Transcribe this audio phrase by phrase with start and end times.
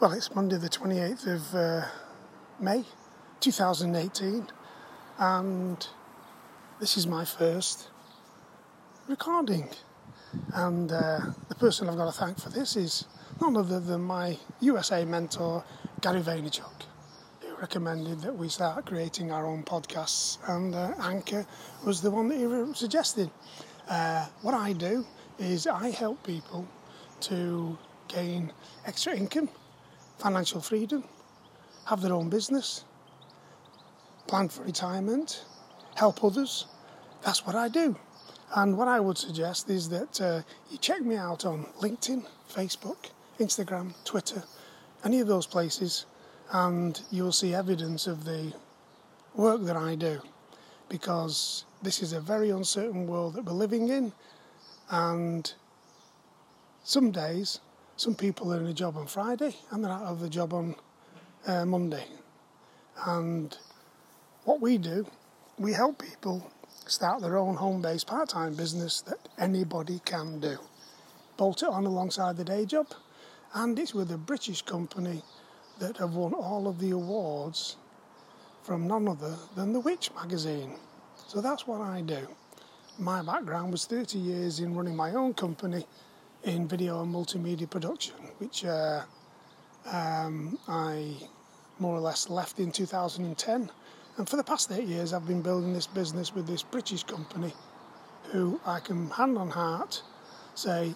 [0.00, 1.84] Well, it's Monday, the 28th of uh,
[2.60, 2.84] May
[3.40, 4.46] 2018,
[5.18, 5.88] and
[6.78, 7.88] this is my first
[9.08, 9.68] recording.
[10.54, 13.06] And uh, the person I've got to thank for this is
[13.40, 15.64] none other than my USA mentor,
[16.00, 16.84] Gary Vaynerchuk,
[17.40, 21.44] who recommended that we start creating our own podcasts, and uh, Anchor
[21.84, 23.32] was the one that he suggested.
[23.88, 25.04] Uh, what I do
[25.40, 26.68] is I help people
[27.22, 27.76] to
[28.06, 28.52] gain
[28.86, 29.48] extra income
[30.18, 31.04] financial freedom,
[31.86, 32.84] have their own business,
[34.26, 35.44] plan for retirement,
[35.94, 36.66] help others.
[37.24, 37.96] That's what I do.
[38.54, 43.10] And what I would suggest is that uh, you check me out on LinkedIn, Facebook,
[43.38, 44.42] Instagram, Twitter,
[45.04, 46.06] any of those places,
[46.50, 48.52] and you will see evidence of the
[49.34, 50.20] work that I do.
[50.88, 54.12] Because this is a very uncertain world that we're living in,
[54.90, 55.52] and
[56.82, 57.60] some days
[57.98, 60.76] some people are in a job on Friday and they're out of the job on
[61.48, 62.04] uh, Monday.
[63.04, 63.56] And
[64.44, 65.04] what we do,
[65.58, 66.48] we help people
[66.86, 70.58] start their own home based part time business that anybody can do.
[71.36, 72.86] Bolt it on alongside the day job,
[73.54, 75.22] and it's with a British company
[75.80, 77.76] that have won all of the awards
[78.62, 80.74] from none other than the Which magazine.
[81.26, 82.28] So that's what I do.
[82.96, 85.84] My background was 30 years in running my own company
[86.44, 89.02] in video and multimedia production, which uh,
[89.86, 91.14] um, I
[91.78, 93.70] more or less left in 2010.
[94.16, 97.52] And for the past eight years, I've been building this business with this British company
[98.32, 100.02] who I can hand on heart
[100.54, 100.94] say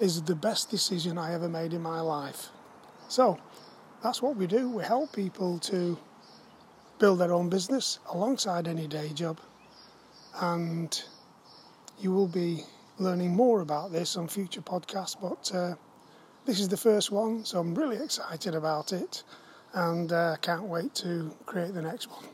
[0.00, 2.48] is the best decision I ever made in my life.
[3.08, 3.38] So
[4.02, 4.70] that's what we do.
[4.70, 5.98] We help people to
[6.98, 9.38] build their own business alongside any day job.
[10.40, 11.02] And
[12.00, 12.64] you will be
[12.98, 15.74] learning more about this on future podcasts, but uh,
[16.44, 19.22] this is the first one, so I'm really excited about it
[19.74, 22.24] and uh, can't wait to create the next one.